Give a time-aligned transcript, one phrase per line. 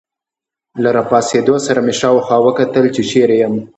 [0.81, 3.55] له راپاڅېدو سره مې شاوخوا وکتل، چې چیرې یم.